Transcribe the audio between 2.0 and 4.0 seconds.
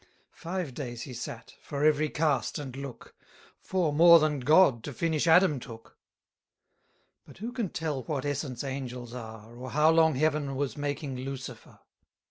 cast and look Four